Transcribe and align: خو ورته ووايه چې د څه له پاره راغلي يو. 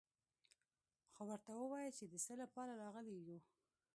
خو 1.13 1.21
ورته 1.29 1.49
ووايه 1.55 1.91
چې 1.97 2.05
د 2.07 2.13
څه 2.25 2.33
له 2.41 2.45
پاره 2.53 2.73
راغلي 2.83 3.15
يو. 3.29 3.39